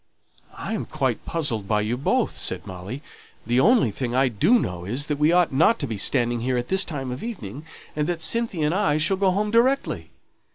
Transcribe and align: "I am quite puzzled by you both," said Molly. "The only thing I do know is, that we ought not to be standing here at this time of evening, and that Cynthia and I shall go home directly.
"I 0.57 0.73
am 0.73 0.85
quite 0.87 1.25
puzzled 1.25 1.67
by 1.67 1.81
you 1.81 1.95
both," 1.95 2.31
said 2.31 2.65
Molly. 2.65 3.03
"The 3.45 3.59
only 3.59 3.91
thing 3.91 4.15
I 4.15 4.29
do 4.29 4.57
know 4.57 4.83
is, 4.83 5.05
that 5.05 5.19
we 5.19 5.31
ought 5.31 5.53
not 5.53 5.77
to 5.77 5.85
be 5.85 5.99
standing 5.99 6.41
here 6.41 6.57
at 6.57 6.69
this 6.69 6.83
time 6.83 7.11
of 7.11 7.23
evening, 7.23 7.65
and 7.95 8.07
that 8.07 8.19
Cynthia 8.19 8.65
and 8.65 8.73
I 8.73 8.97
shall 8.97 9.17
go 9.17 9.29
home 9.29 9.51
directly. 9.51 10.09